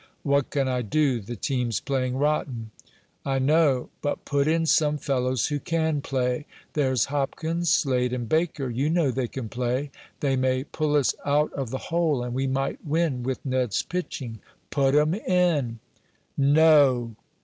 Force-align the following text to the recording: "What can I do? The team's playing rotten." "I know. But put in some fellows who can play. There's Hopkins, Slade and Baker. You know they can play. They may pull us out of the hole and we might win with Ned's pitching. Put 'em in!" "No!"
"What 0.23 0.49
can 0.49 0.67
I 0.67 0.81
do? 0.81 1.21
The 1.21 1.35
team's 1.35 1.79
playing 1.79 2.17
rotten." 2.17 2.71
"I 3.23 3.37
know. 3.37 3.91
But 4.01 4.25
put 4.25 4.47
in 4.47 4.65
some 4.65 4.97
fellows 4.97 5.49
who 5.49 5.59
can 5.59 6.01
play. 6.01 6.47
There's 6.73 7.05
Hopkins, 7.13 7.69
Slade 7.71 8.11
and 8.11 8.27
Baker. 8.27 8.67
You 8.67 8.89
know 8.89 9.11
they 9.11 9.27
can 9.27 9.47
play. 9.47 9.91
They 10.19 10.35
may 10.35 10.63
pull 10.63 10.95
us 10.95 11.13
out 11.23 11.53
of 11.53 11.69
the 11.69 11.77
hole 11.93 12.23
and 12.23 12.33
we 12.33 12.47
might 12.47 12.83
win 12.83 13.21
with 13.21 13.45
Ned's 13.45 13.83
pitching. 13.83 14.39
Put 14.71 14.95
'em 14.95 15.13
in!" 15.13 15.77
"No!" 16.35 17.15